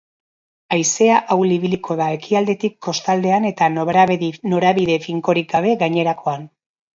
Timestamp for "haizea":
0.75-1.17